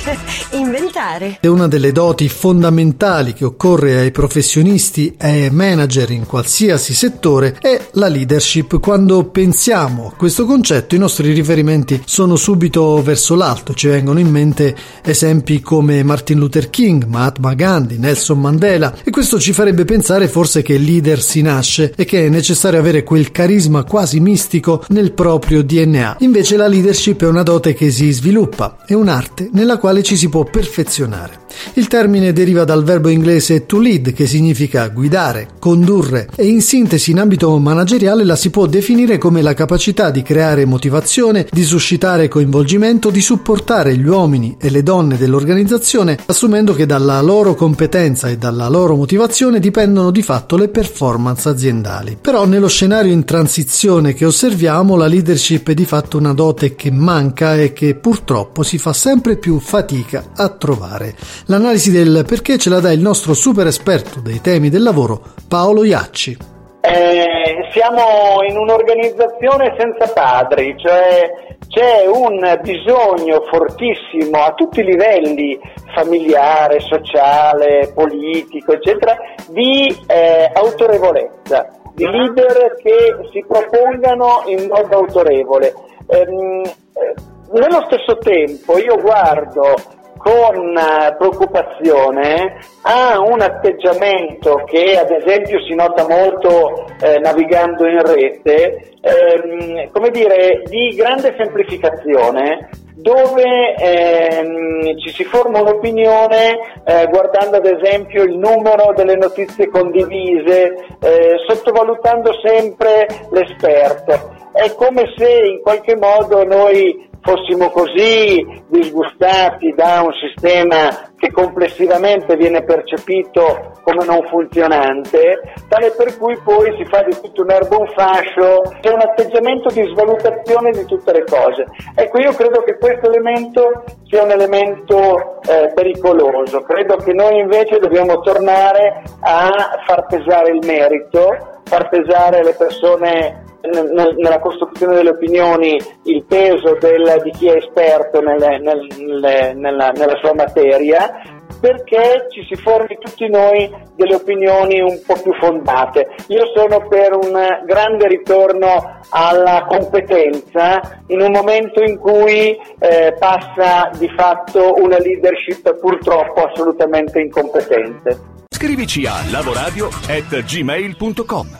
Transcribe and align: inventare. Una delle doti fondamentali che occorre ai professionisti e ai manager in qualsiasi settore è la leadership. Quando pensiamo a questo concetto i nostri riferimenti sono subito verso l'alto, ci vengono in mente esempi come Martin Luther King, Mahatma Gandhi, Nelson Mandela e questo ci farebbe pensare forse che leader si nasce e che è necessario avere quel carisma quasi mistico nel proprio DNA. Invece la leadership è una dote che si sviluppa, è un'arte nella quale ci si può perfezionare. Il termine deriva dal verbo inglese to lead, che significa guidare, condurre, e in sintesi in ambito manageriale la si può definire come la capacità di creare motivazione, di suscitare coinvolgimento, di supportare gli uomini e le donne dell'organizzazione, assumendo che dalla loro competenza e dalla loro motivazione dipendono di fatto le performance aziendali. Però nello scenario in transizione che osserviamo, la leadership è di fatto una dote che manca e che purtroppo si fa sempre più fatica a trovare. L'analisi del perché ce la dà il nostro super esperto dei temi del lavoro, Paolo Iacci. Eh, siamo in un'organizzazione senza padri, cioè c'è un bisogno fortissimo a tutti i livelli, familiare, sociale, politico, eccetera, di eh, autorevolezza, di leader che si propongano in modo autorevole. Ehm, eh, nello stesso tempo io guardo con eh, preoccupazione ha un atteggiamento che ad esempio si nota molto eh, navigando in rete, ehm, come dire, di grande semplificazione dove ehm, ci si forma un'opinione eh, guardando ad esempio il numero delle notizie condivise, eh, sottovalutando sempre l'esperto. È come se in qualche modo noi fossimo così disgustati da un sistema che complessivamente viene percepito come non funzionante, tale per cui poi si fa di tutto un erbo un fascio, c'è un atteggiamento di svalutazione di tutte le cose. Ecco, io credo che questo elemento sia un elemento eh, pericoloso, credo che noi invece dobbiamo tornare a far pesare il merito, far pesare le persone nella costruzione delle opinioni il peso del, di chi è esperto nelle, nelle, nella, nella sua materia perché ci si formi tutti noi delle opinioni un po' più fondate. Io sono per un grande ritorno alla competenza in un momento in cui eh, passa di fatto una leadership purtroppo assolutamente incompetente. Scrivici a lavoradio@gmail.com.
inventare. 0.52 1.38
Una 1.42 1.68
delle 1.68 1.92
doti 1.92 2.28
fondamentali 2.28 3.32
che 3.32 3.44
occorre 3.44 3.98
ai 3.98 4.10
professionisti 4.10 5.14
e 5.18 5.44
ai 5.44 5.50
manager 5.50 6.10
in 6.10 6.26
qualsiasi 6.26 6.94
settore 6.94 7.56
è 7.60 7.88
la 7.92 8.08
leadership. 8.08 8.80
Quando 8.80 9.24
pensiamo 9.24 10.08
a 10.08 10.16
questo 10.16 10.46
concetto 10.46 10.94
i 10.94 10.98
nostri 10.98 11.32
riferimenti 11.32 12.02
sono 12.04 12.36
subito 12.36 13.02
verso 13.02 13.34
l'alto, 13.34 13.74
ci 13.74 13.88
vengono 13.88 14.18
in 14.18 14.30
mente 14.30 14.76
esempi 15.02 15.60
come 15.60 16.02
Martin 16.02 16.38
Luther 16.38 16.70
King, 16.70 17.04
Mahatma 17.04 17.54
Gandhi, 17.54 17.98
Nelson 17.98 18.40
Mandela 18.40 18.94
e 19.02 19.10
questo 19.10 19.38
ci 19.38 19.52
farebbe 19.52 19.84
pensare 19.84 20.28
forse 20.28 20.62
che 20.62 20.78
leader 20.78 21.20
si 21.20 21.42
nasce 21.42 21.92
e 21.96 22.04
che 22.04 22.26
è 22.26 22.28
necessario 22.28 22.78
avere 22.78 23.02
quel 23.02 23.30
carisma 23.30 23.84
quasi 23.84 24.20
mistico 24.20 24.84
nel 24.88 25.12
proprio 25.12 25.62
DNA. 25.62 26.16
Invece 26.20 26.56
la 26.56 26.66
leadership 26.66 27.22
è 27.22 27.26
una 27.26 27.42
dote 27.42 27.74
che 27.74 27.90
si 27.90 28.10
sviluppa, 28.12 28.78
è 28.86 28.94
un'arte 28.94 29.50
nella 29.52 29.78
quale 29.78 29.89
ci 30.02 30.16
si 30.16 30.28
può 30.28 30.44
perfezionare. 30.44 31.40
Il 31.74 31.88
termine 31.88 32.32
deriva 32.32 32.64
dal 32.64 32.84
verbo 32.84 33.08
inglese 33.08 33.66
to 33.66 33.78
lead, 33.78 34.12
che 34.12 34.26
significa 34.26 34.88
guidare, 34.88 35.48
condurre, 35.58 36.28
e 36.34 36.46
in 36.46 36.60
sintesi 36.60 37.10
in 37.10 37.20
ambito 37.20 37.56
manageriale 37.58 38.24
la 38.24 38.36
si 38.36 38.50
può 38.50 38.66
definire 38.66 39.18
come 39.18 39.42
la 39.42 39.54
capacità 39.54 40.10
di 40.10 40.22
creare 40.22 40.64
motivazione, 40.64 41.46
di 41.50 41.64
suscitare 41.64 42.28
coinvolgimento, 42.28 43.10
di 43.10 43.20
supportare 43.20 43.96
gli 43.96 44.06
uomini 44.06 44.56
e 44.60 44.70
le 44.70 44.82
donne 44.82 45.16
dell'organizzazione, 45.16 46.18
assumendo 46.26 46.74
che 46.74 46.86
dalla 46.86 47.20
loro 47.20 47.54
competenza 47.54 48.28
e 48.28 48.38
dalla 48.38 48.68
loro 48.68 48.96
motivazione 48.96 49.60
dipendono 49.60 50.10
di 50.10 50.22
fatto 50.22 50.56
le 50.56 50.68
performance 50.68 51.48
aziendali. 51.48 52.16
Però 52.20 52.46
nello 52.46 52.68
scenario 52.68 53.12
in 53.12 53.24
transizione 53.24 54.14
che 54.14 54.24
osserviamo, 54.24 54.96
la 54.96 55.06
leadership 55.06 55.70
è 55.70 55.74
di 55.74 55.84
fatto 55.84 56.18
una 56.18 56.32
dote 56.32 56.74
che 56.74 56.90
manca 56.90 57.56
e 57.56 57.72
che 57.72 57.94
purtroppo 57.94 58.62
si 58.62 58.78
fa 58.78 58.92
sempre 58.92 59.36
più 59.36 59.58
fatica 59.58 60.30
a 60.34 60.48
trovare. 60.48 61.14
L'analisi 61.46 61.90
del 61.90 62.24
perché 62.26 62.58
ce 62.58 62.70
la 62.70 62.80
dà 62.80 62.92
il 62.92 63.00
nostro 63.00 63.34
super 63.34 63.66
esperto 63.66 64.20
dei 64.20 64.40
temi 64.40 64.68
del 64.68 64.82
lavoro, 64.82 65.20
Paolo 65.48 65.84
Iacci. 65.84 66.36
Eh, 66.82 67.68
siamo 67.72 68.42
in 68.48 68.56
un'organizzazione 68.56 69.74
senza 69.78 70.12
padri, 70.12 70.74
cioè 70.78 71.30
c'è 71.68 72.06
un 72.06 72.58
bisogno 72.62 73.42
fortissimo 73.50 74.42
a 74.42 74.52
tutti 74.54 74.80
i 74.80 74.84
livelli, 74.84 75.58
familiare, 75.94 76.80
sociale, 76.80 77.92
politico, 77.94 78.72
eccetera, 78.72 79.16
di 79.48 79.94
eh, 80.06 80.50
autorevolezza, 80.54 81.68
di 81.94 82.04
leader 82.06 82.76
che 82.82 83.16
si 83.32 83.44
propongano 83.46 84.42
in 84.46 84.66
modo 84.68 84.96
autorevole. 84.96 85.74
Ehm, 86.06 86.62
eh, 86.64 87.14
nello 87.52 87.84
stesso 87.86 88.18
tempo 88.18 88.78
io 88.78 88.96
guardo 89.00 89.74
con 90.22 90.76
eh, 90.76 91.16
preoccupazione 91.16 92.58
ha 92.82 93.18
un 93.18 93.40
atteggiamento 93.40 94.64
che 94.66 94.98
ad 94.98 95.10
esempio 95.10 95.58
si 95.62 95.74
nota 95.74 96.06
molto 96.06 96.86
eh, 97.00 97.18
navigando 97.20 97.86
in 97.86 98.02
rete, 98.04 98.96
ehm, 99.00 99.90
come 99.90 100.10
dire, 100.10 100.62
di 100.66 100.94
grande 100.94 101.34
semplificazione 101.38 102.68
dove 102.96 103.74
ehm, 103.76 104.98
ci 104.98 105.08
si 105.08 105.24
forma 105.24 105.62
un'opinione 105.62 106.82
eh, 106.84 107.06
guardando 107.06 107.56
ad 107.56 107.64
esempio 107.64 108.22
il 108.22 108.36
numero 108.36 108.92
delle 108.94 109.16
notizie 109.16 109.70
condivise, 109.70 110.74
eh, 111.00 111.36
sottovalutando 111.48 112.30
sempre 112.44 113.06
l'esperto. 113.30 114.36
È 114.52 114.74
come 114.74 115.14
se 115.16 115.30
in 115.46 115.62
qualche 115.62 115.96
modo 115.96 116.44
noi 116.44 117.08
fossimo 117.22 117.70
così 117.70 118.44
disgustati 118.68 119.72
da 119.74 120.02
un 120.02 120.12
sistema 120.12 121.10
che 121.16 121.30
complessivamente 121.30 122.36
viene 122.36 122.62
percepito 122.64 123.72
come 123.82 124.04
non 124.04 124.26
funzionante, 124.28 125.40
tale 125.68 125.92
per 125.96 126.16
cui 126.16 126.36
poi 126.42 126.74
si 126.78 126.84
fa 126.86 127.02
di 127.02 127.14
tutto 127.20 127.42
un 127.42 127.50
erbo 127.50 127.80
un 127.80 127.88
fascio, 127.88 128.62
c'è 128.80 128.92
un 128.92 129.00
atteggiamento 129.00 129.68
di 129.68 129.82
svalutazione 129.92 130.70
di 130.70 130.84
tutte 130.86 131.12
le 131.12 131.24
cose. 131.24 131.66
Ecco, 131.94 132.20
io 132.20 132.32
credo 132.32 132.62
che 132.62 132.78
questo 132.78 133.08
elemento 133.08 133.84
sia 134.04 134.22
un 134.22 134.30
elemento 134.30 135.40
eh, 135.42 135.70
pericoloso, 135.74 136.62
credo 136.62 136.96
che 136.96 137.12
noi 137.12 137.38
invece 137.40 137.78
dobbiamo 137.78 138.20
tornare 138.20 139.02
a 139.20 139.82
far 139.86 140.06
pesare 140.06 140.52
il 140.52 140.64
merito, 140.64 141.60
far 141.64 141.88
pesare 141.88 142.42
le 142.42 142.54
persone 142.54 143.48
nella 143.62 144.40
costruzione 144.40 144.96
delle 144.96 145.10
opinioni 145.10 145.78
il 146.04 146.24
peso 146.24 146.76
del, 146.80 147.20
di 147.22 147.30
chi 147.32 147.48
è 147.48 147.56
esperto 147.56 148.20
nelle, 148.20 148.58
nelle, 148.58 149.52
nella, 149.54 149.90
nella 149.90 150.16
sua 150.20 150.34
materia 150.34 151.38
perché 151.60 152.26
ci 152.30 152.44
si 152.48 152.56
formi 152.60 152.96
tutti 152.98 153.28
noi 153.28 153.70
delle 153.94 154.14
opinioni 154.14 154.80
un 154.80 154.98
po' 155.04 155.20
più 155.20 155.34
fondate. 155.34 156.08
Io 156.28 156.46
sono 156.54 156.88
per 156.88 157.14
un 157.14 157.36
grande 157.66 158.08
ritorno 158.08 158.98
alla 159.10 159.66
competenza 159.68 161.02
in 161.08 161.20
un 161.20 161.30
momento 161.30 161.82
in 161.82 161.98
cui 161.98 162.56
eh, 162.78 163.14
passa 163.18 163.90
di 163.98 164.08
fatto 164.16 164.76
una 164.78 164.96
leadership 164.98 165.78
purtroppo 165.78 166.44
assolutamente 166.44 167.20
incompetente. 167.20 168.18
Scrivici 168.48 169.04
a 169.06 169.16
lavoradio@gmail.com. 169.30 171.59